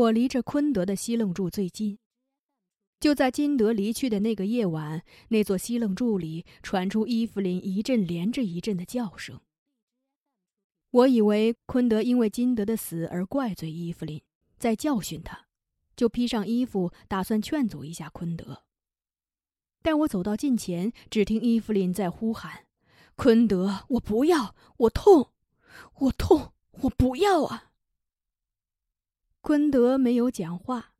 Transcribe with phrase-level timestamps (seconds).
[0.00, 1.98] 我离着昆德的西楞柱最近。
[2.98, 9.40] 就在金德离去的那个夜晚，那座西楞柱里传出伊芙琳一阵连着一阵的叫声。
[10.90, 14.22] 我以为昆德因为金德的死而怪罪伊芙琳，
[14.58, 15.46] 在教训他，
[15.94, 18.64] 就披上衣服，打算劝阻一下昆德。
[19.82, 22.66] 但我走到近前，只听伊芙琳在呼喊
[23.16, 25.32] ：“昆德，我不要，我痛，
[26.00, 26.52] 我痛，
[26.82, 27.66] 我不要啊！”
[29.40, 30.92] 昆德没有讲话，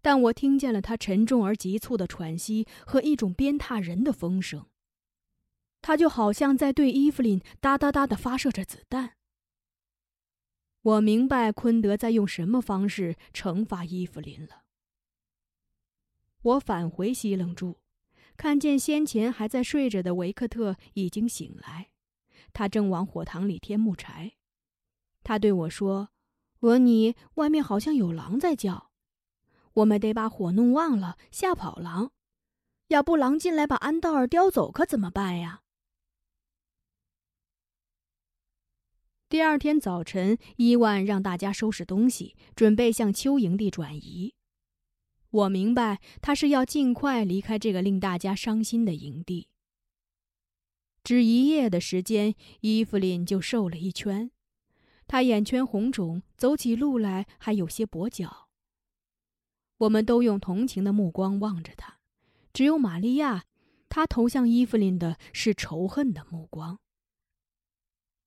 [0.00, 4.66] 但我听见了他沉重而急促的喘息和一种鞭挞人的风声。
[5.80, 9.16] 他就好像在对伊芙琳哒哒哒的发射着子弹。
[10.80, 14.64] 我明白昆德在用什么方式惩罚伊芙琳了。
[16.42, 17.80] 我返回西冷柱。
[18.36, 21.90] 看见先前还在睡着的维克特已经醒来，
[22.52, 24.32] 他正往火塘里添木柴。
[25.22, 26.08] 他对我说
[26.64, 28.90] ：“俄尼，外面好像有狼在叫，
[29.74, 32.10] 我们得把火弄旺了，吓跑狼。
[32.88, 35.60] 要不狼进来把安道尔叼走，可怎么办呀？”
[39.28, 44.32] 第二天早晨，伊万让大家收拾东西，准备向丘营地转移。
[45.28, 49.48] 我明白，他是要尽快离开这个令大家伤心的营地。
[51.02, 54.30] 只一夜的时间，伊芙琳就瘦了一圈，
[55.06, 58.48] 他眼圈红肿，走起路来还有些跛脚。
[59.78, 61.98] 我们都用同情的目光望着他，
[62.52, 63.44] 只有玛利亚，
[63.88, 66.78] 她投向伊芙琳的是仇恨的目光。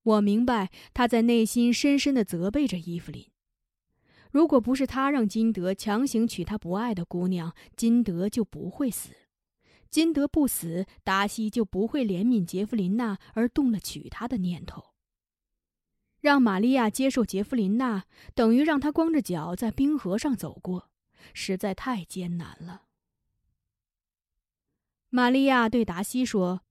[0.02, 3.30] 我明白，她在内心深深的责备着伊芙琳。
[4.30, 9.10] 如果不是他让金德强行娶他不爱的姑娘，金德就不会死。
[9.90, 14.87] 金德不死，达西就不会怜悯杰弗琳娜而动了娶她的念头。
[16.20, 20.90] 让玛利亚接受杰弗琳娜，等于让她光着脚在冰河上走过，
[21.32, 22.82] 实在太艰难了。
[25.10, 26.62] 玛利亚对达西说：“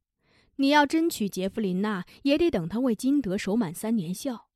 [0.57, 4.49] 你要真娶杰弗琳娜，也得等她为金德守满三年孝。”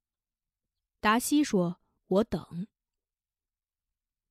[0.99, 2.67] 达西说：“我等。”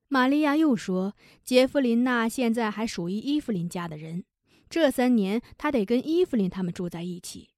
[0.08, 4.24] 玛利亚又说：“杰弗琳娜现在还属于伊芙琳家的人，
[4.68, 7.50] 这三年她得跟伊芙琳他们住在一起。”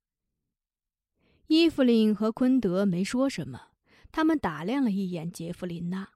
[1.54, 3.72] 伊芙琳和昆德没说什么，
[4.10, 6.08] 他们打量了一眼杰弗琳娜。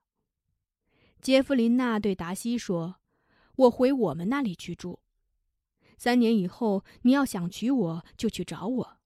[1.21, 2.95] 杰弗琳娜对达西说
[3.55, 4.99] ：“我回我们那里去住。
[5.95, 8.97] 三年以后，你要想娶我就去找我，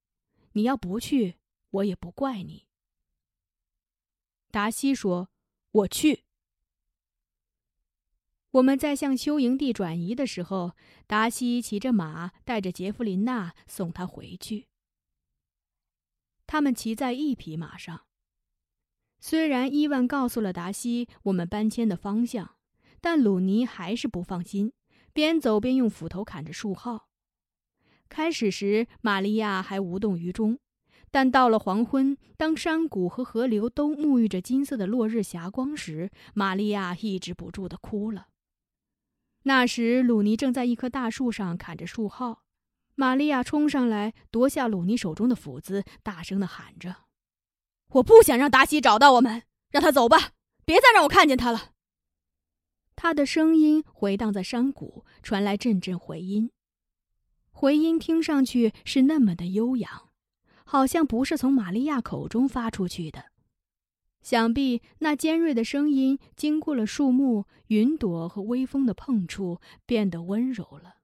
[0.54, 1.36] 你要不去，
[1.70, 2.66] 我也不怪你。”
[4.52, 5.28] 达西说
[5.84, 6.24] ：“我去。”
[8.52, 10.78] 我们在向休营地转移的时候，
[11.08, 14.70] 达西骑着马带着杰弗琳娜送他回去。
[16.52, 18.02] 他们骑在一匹马上。
[19.22, 22.56] 虽然伊万告诉了达西我们搬迁的方向，
[23.00, 24.74] 但鲁尼还是不放心，
[25.14, 27.08] 边走边用斧头砍着树号。
[28.10, 30.60] 开始时，玛利亚还无动于衷，
[31.10, 38.28] 但到了黄昏，当山谷和河流都沐浴着金色的落日霞光时，玛利亚抑制不住的哭了。
[39.44, 42.44] 那时，鲁尼正在一棵大树上砍着树号。
[42.96, 46.98] 玛利亚冲上来，夺下鲁尼手中的斧子，大声的喊着
[47.94, 50.32] ：“我不想让达西找到我们，让他走吧，
[50.66, 51.72] 别再让我看见他了。”
[52.96, 56.52] 他的声音回荡在山谷，传来阵阵回音。
[57.50, 60.10] 回音听上去是那么的悠扬，
[60.64, 63.32] 好像不是从玛利亚口中发出去的。
[64.22, 70.98] 想必那尖锐的声音经过了树木、云朵和微风的碰触，变得温柔了。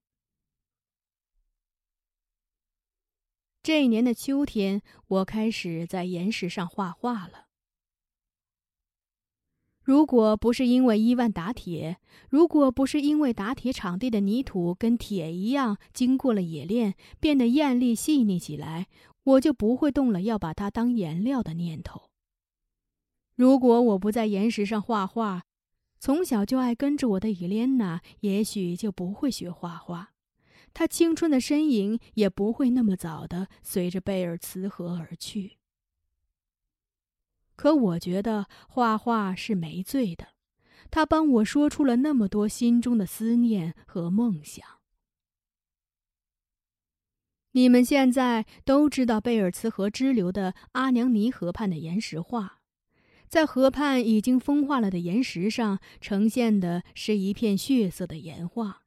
[3.68, 7.48] 这一年的秋天，我开始在岩石上画画了。
[9.84, 11.98] 如果不是因为伊万打铁，
[12.30, 18.88] 如果不是因为打铁场地的泥土跟铁一样，经过了冶炼，变得艳丽细腻起来，
[19.26, 22.04] 我就不会动了要把它当颜料的念头。
[23.36, 25.44] 如果我不在岩石上画画，
[26.00, 30.14] 从小就爱跟着我的伊莲娜，也许就不会学画画，
[30.78, 35.58] 他青春的身影也不会那么早的随着贝尔茨河而去。
[37.56, 40.28] 可我觉得画画是没罪的，
[40.92, 44.64] 他帮我说出了那么多心中的思念和梦想。
[47.54, 52.60] 你们现在都知道贝尔茨河支流的阿娘尼河畔的岩石画。
[53.28, 58.84] 在河畔已经风化了的岩石上，呈现的是一片血色的岩画。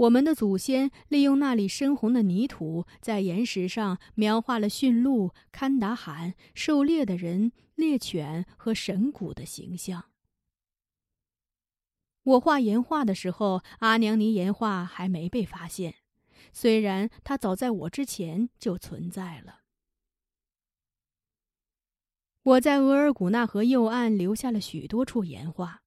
[0.00, 10.06] 我们的祖先利用那里深红的泥土，在岩石上描画了驯鹿、堪达罕、狩猎的人、猎犬和神谷的形象。
[12.22, 15.96] 我画岩画的时候，阿娘尼岩画还没被发现，
[16.54, 19.60] 虽然它早在我之前就存在了。
[22.42, 25.82] 我在额尔古纳河右岸留下了许多处岩画，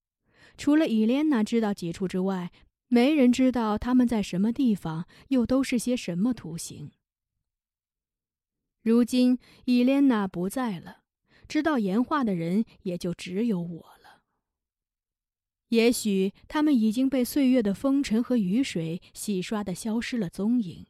[0.55, 2.51] 除了伊莲娜知道几处之外，
[2.93, 6.91] 没人知道他们在什么地方，又都是些什么图形。
[8.83, 10.97] 如今伊莲娜不在了，
[11.47, 14.21] 知道岩画的人也就只有我了。
[15.69, 20.85] 也许他们已经被岁月的风尘和雨水洗刷的消失了踪影，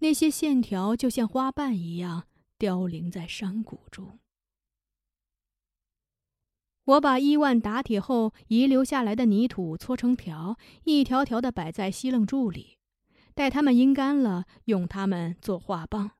[0.00, 2.26] 那些线条就像花瓣一样
[2.58, 4.18] 凋零在山谷中。
[6.88, 12.78] 我把伊万打铁后遗留下来的泥土搓成条，一条条的摆在西楞柱里，
[13.34, 16.12] 待它们阴干了，用它们做画棒。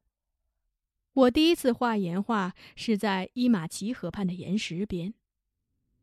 [1.15, 5.15] 我第一次画岩画是在伊马奇河畔的岩石边，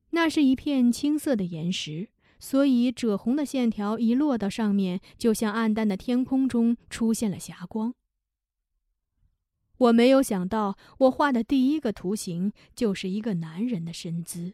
[0.09, 2.09] 那是一片青色的岩石，
[2.39, 7.93] 所以赭红的线条一落到上面，就像暗淡的天空中出现了霞光。
[9.77, 14.53] 我没有想到，我画的第一个图形就是一个男人的身姿，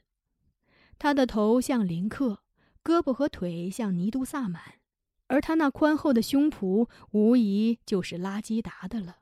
[0.98, 2.44] 他的头像林克，
[2.84, 4.80] 胳膊和腿像尼都萨满，
[5.28, 9.18] 而他那宽厚的胸脯无疑就是拉基达的了。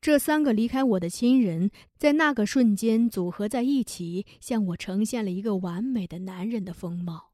[0.00, 7.32] 这三个离开我的亲人，在那个瞬间组合在一起，向我呈现了一个完美的男人的风貌。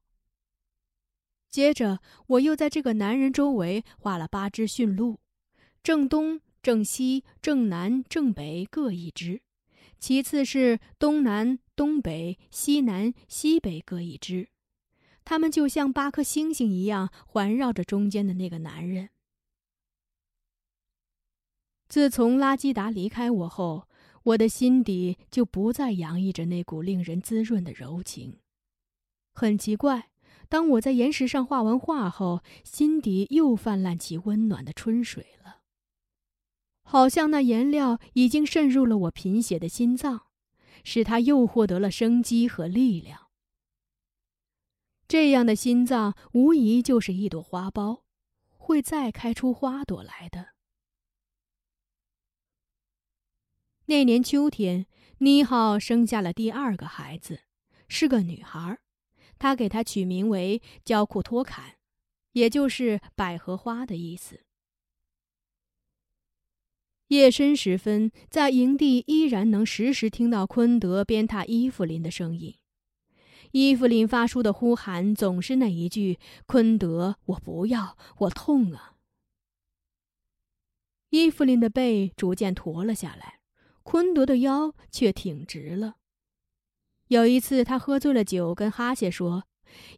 [1.51, 5.19] 接着，我又在这个男人周围画了八只驯鹿，
[5.83, 6.41] 正东。
[6.65, 9.43] 正西、正南、正北各一只，
[9.99, 14.49] 其次是东南、东北、西南、西北各一只，
[15.23, 19.09] 他们就像八颗星星一样环绕着中间的那个男人。
[21.87, 23.87] 自从拉基达离开我后，
[24.23, 28.39] 我的心底就不再洋溢着那股令人滋润的柔情。
[29.35, 30.09] 很奇怪，
[30.49, 35.61] 当我在岩石上画完画后，心底又泛滥起温暖的春水了。
[36.87, 40.27] 好像那颜料已经渗入了我贫血的心脏，
[40.83, 43.27] 使它又获得了生机和力量。
[45.07, 48.03] 这样的心脏无疑就是一朵花苞，
[48.51, 50.49] 会再开出花朵来的。
[53.87, 54.85] 那年秋天，
[55.17, 57.41] 妮浩生下了第二个孩子，
[57.87, 58.79] 是个女孩，
[59.37, 61.77] 他给她取名为焦库托坎，
[62.33, 64.44] 也就是百合花的意思。
[67.09, 72.55] 夜深时分，在营地依然能时时听到昆德鞭挞伊芙琳的声音。
[73.51, 78.95] 伊芙琳发出的呼喊总是那一句：“昆德，我不要，我痛啊！”
[81.11, 83.39] 伊芙琳的背逐渐驼了下来，
[83.83, 85.97] 昆德的腰却挺直了。
[87.09, 89.45] 有一次，他喝醉了酒，跟哈谢说：“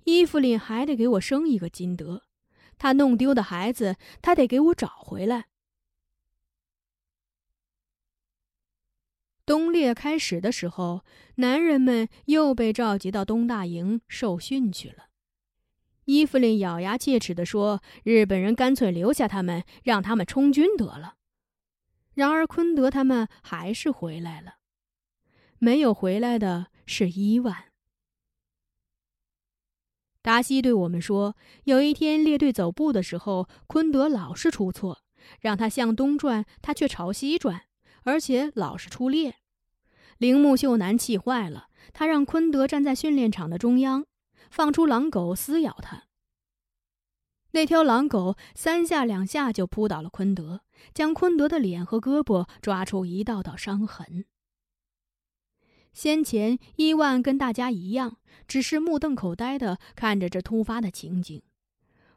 [0.03, 2.23] 伊芙琳还得给我生一个金德，
[2.77, 5.45] 他弄丢的孩子，他得给我找回来。”
[9.47, 15.05] 东猎开始的时候，男人们又被召集到东大营受训去了。
[16.03, 21.15] 伊芙琳咬牙切齿地说：“日本人干脆留下他们，让他们充军得了。”
[22.13, 24.55] 然而昆德他们还是回来了。
[25.59, 27.55] 没有回来的是伊万。
[30.21, 35.03] 达西对我们说：“有一天列队走步的时候，昆德老是出错，
[35.39, 37.61] 让他向东转，他却朝西转。”
[38.03, 39.35] 而且老是出猎，
[40.17, 44.05] 铃木秀男气坏了，他让昆德站在训练场的中央，
[44.49, 46.03] 放出狼狗撕咬他。
[47.51, 50.61] 那条狼狗三下两下就扑倒了昆德，
[50.93, 54.25] 将昆德的脸和胳膊抓出一道道伤痕。
[55.93, 61.41] 先前伊万跟大家一样，只是目瞪口呆的看着这突发的情景。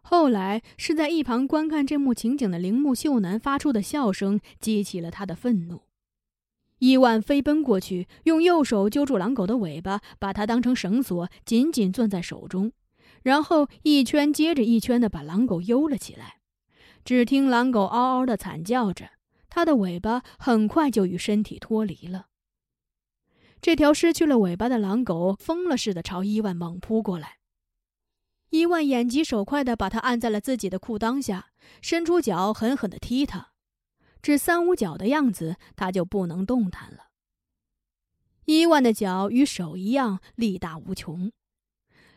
[0.03, 5.83] 后来是在一旁观看这幕情景的铃木秀男发出的笑声激起了他的愤怒。
[6.79, 12.73] 伊万飞奔过去，用右手揪住狼狗的尾巴，把它当成绳索紧紧攥在手中，
[13.23, 16.37] 然后一圈接着一圈的把狼狗悠了起来。
[17.05, 19.11] 只听狼狗嗷嗷的惨叫着，
[19.51, 22.29] 它的尾巴很快就与身体脱离了。
[23.61, 27.40] 这条失去了尾巴的狼狗疯了似的朝伊万猛扑过来。
[28.51, 33.53] 伊万眼疾手快地把他按在了自己的裤裆下，伸出脚狠狠地踢他，
[34.21, 37.11] 只三五脚的样子，他就不能动弹了。
[38.47, 41.31] 伊万的脚与手一样力大无穷，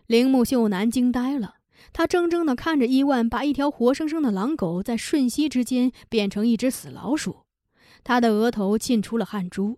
[0.07, 1.57] 铃木秀男惊呆了，
[1.91, 7.45] 他怔怔地看着伊万把一条活生生的狼狗在瞬息之间变成一只死老鼠，
[8.03, 9.77] 他的额头沁出了汗珠。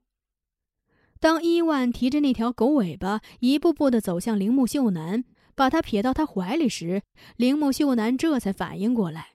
[1.20, 7.02] 当伊万提着那条狗尾巴，一步步的走向铃木秀男，把他撇到他怀里时，
[7.38, 9.32] 铃木秀男这才反应过来。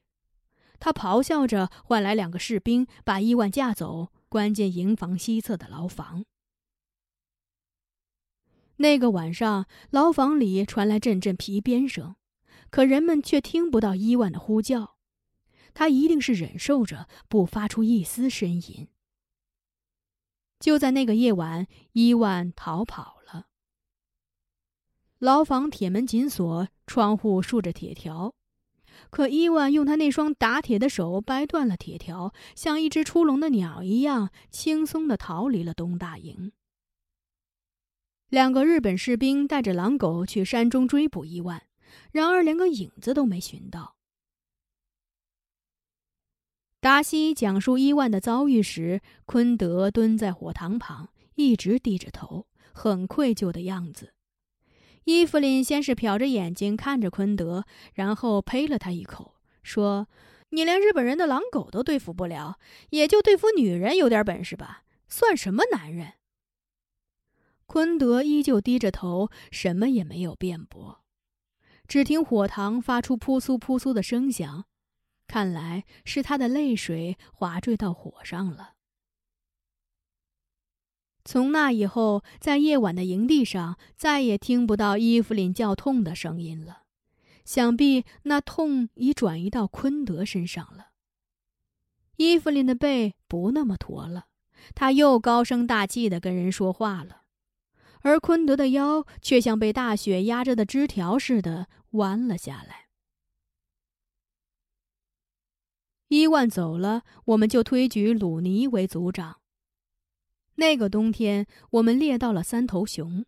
[0.78, 6.24] 他咆哮着唤来两个士兵，把伊万架走，关进营房西侧的牢房。
[8.76, 12.16] 那个晚上，牢房里传来阵阵皮鞭声，
[12.70, 14.96] 可人们却听不到伊万的呼叫。
[15.74, 18.88] 他一定是忍受着，不发出一丝呻吟。
[20.58, 23.48] 就在那个夜晚，伊万逃跑了。
[25.20, 28.32] 牢房铁门紧锁，窗户竖着铁条，
[29.10, 36.52] 可伊万用他那双打铁的手掰断了铁条，像一只出笼的鸟一样，轻松的逃离了东大营。
[38.30, 41.64] 两个日本士兵带着狼狗去山中追捕伊万，
[42.12, 43.96] 然而连个影子都没寻到。
[46.80, 54.14] 达西讲述伊万的遭遇时，昆德蹲在火塘旁，一直低着头，很愧疚的样子。
[55.04, 57.64] 伊芙琳先是瞟着眼睛看着昆德，
[57.94, 60.08] 然后呸了他一口，说
[60.50, 62.58] ：“你连日本人的狼狗都对付不了，
[62.90, 64.84] 也就对付女人有点本事吧？
[65.08, 66.14] 算什么男人？”
[67.66, 71.04] 昆德依旧低着头，什么也没有辩驳。
[71.86, 74.66] 只听火塘发出扑簌扑簌的声响。
[75.26, 78.74] 看来是他的泪水滑坠到火上了。
[81.24, 86.84] 从那以后，在夜晚的营地上，再也听不到伊芙琳叫痛的声音了。
[87.44, 90.88] 想必那痛已转移到昆德身上了。
[92.16, 94.26] 伊芙琳的背不那么驼了，
[94.74, 97.22] 他又高声大气的跟人说话了，
[98.02, 102.88] 而昆德的腰却像被大雪压着的枝条似的弯了下来。
[106.08, 109.39] 伊万走了，我们就推举鲁尼为族长。
[110.56, 113.24] 那个冬天，我们猎到了三头熊。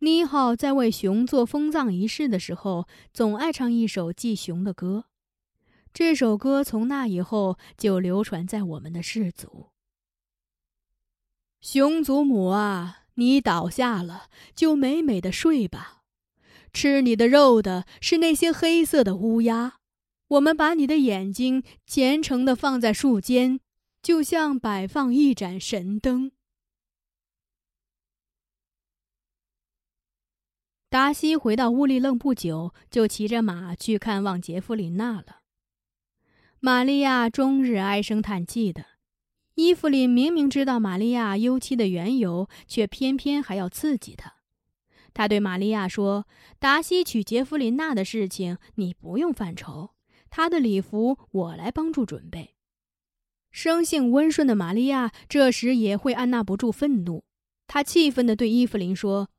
[0.00, 5.06] 尼浩在为熊做封葬仪式的时候，总爱唱一首祭熊的歌。
[5.92, 9.70] 这首歌从那以后就流传在我们的氏族。
[11.60, 16.02] 熊祖母啊，你倒下了，就美美的睡吧。
[16.72, 19.78] 吃你的肉的是那些黑色的乌鸦。
[20.28, 23.58] 我们把你的眼睛虔诚的放在树间，
[24.02, 26.32] 就像摆放一盏神灯。
[30.88, 35.42] 达西回到乌里楞不久，就骑着马去看望杰弗琳娜了。
[36.60, 38.86] 玛利亚终日唉声叹气的，
[39.54, 44.36] 伊芙琳明明知道玛利亚忧戚的缘由，却偏偏还要刺激她。
[45.12, 46.26] 他对玛利亚说
[46.58, 49.90] ：“达西娶杰弗琳娜的事情，你不用犯愁。”
[50.30, 52.57] 他的礼服我来帮助准备。
[53.50, 57.24] 生性温顺的玛利亚这时也会按捺不住愤怒，
[57.66, 59.30] 她气愤地对伊芙琳说：“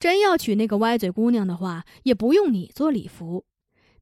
[0.00, 3.44] 真要娶那个歪嘴姑娘的话，也不用你做礼服。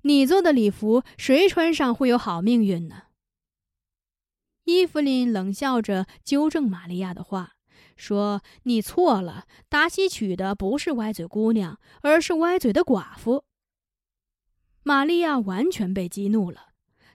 [0.02, 3.02] 你做的礼服，谁穿上会有好命运呢？”
[4.64, 7.54] 伊芙琳冷笑着纠正玛利亚的话，
[7.96, 13.44] 说：“你错了，达西娶的不是歪嘴姑娘，而是歪嘴的寡妇。”
[14.82, 16.68] 玛利亚完全被激怒了，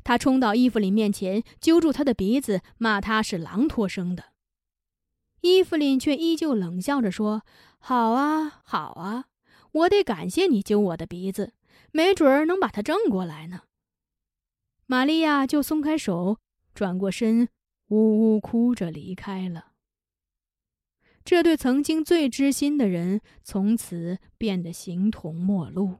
[0.04, 4.26] 他冲到伊芙琳面前，揪住她的鼻子，骂她是狼托生的。
[5.42, 7.44] 伊芙琳却依旧冷笑着说
[7.80, 9.26] ：“好啊，好啊，
[9.72, 11.54] 我得感谢你揪我的鼻子，
[11.92, 13.62] 没准儿能把它正过来呢。”
[14.86, 16.38] 玛利亚就松开手，
[16.76, 17.48] 转过身，
[17.88, 19.72] 呜呜哭着离开了。
[21.24, 26.00] 这对曾经最知心的人，从此变得形同陌路。